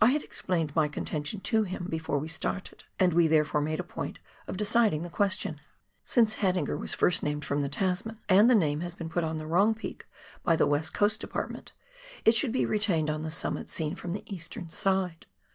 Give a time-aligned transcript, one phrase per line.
[0.00, 3.84] I had explained my contention to him before we started, and we therefore made a
[3.84, 5.60] point of deciding the question.
[6.06, 9.36] Since Haidinger was first named from the Tasman, and the name has been put on
[9.36, 10.06] the wrong peak
[10.42, 11.74] by the West Coast department,
[12.24, 15.26] it should be retained on the summit seen from the eastern side.